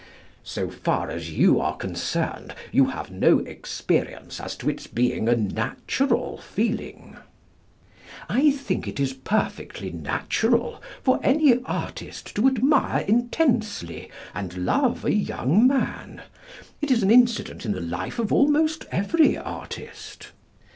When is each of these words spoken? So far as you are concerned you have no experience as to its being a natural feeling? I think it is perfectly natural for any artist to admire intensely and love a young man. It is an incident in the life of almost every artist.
So 0.43 0.71
far 0.71 1.11
as 1.11 1.29
you 1.29 1.59
are 1.59 1.77
concerned 1.77 2.55
you 2.71 2.85
have 2.85 3.11
no 3.11 3.37
experience 3.37 4.39
as 4.39 4.55
to 4.55 4.67
its 4.67 4.87
being 4.87 5.29
a 5.29 5.35
natural 5.35 6.39
feeling? 6.39 7.17
I 8.27 8.49
think 8.49 8.87
it 8.87 8.99
is 8.99 9.13
perfectly 9.13 9.91
natural 9.91 10.81
for 11.03 11.19
any 11.21 11.61
artist 11.65 12.33
to 12.37 12.47
admire 12.47 13.01
intensely 13.07 14.09
and 14.33 14.65
love 14.65 15.05
a 15.05 15.13
young 15.13 15.67
man. 15.67 16.23
It 16.81 16.89
is 16.89 17.03
an 17.03 17.11
incident 17.11 17.63
in 17.63 17.73
the 17.73 17.79
life 17.79 18.17
of 18.17 18.33
almost 18.33 18.87
every 18.91 19.37
artist. 19.37 20.31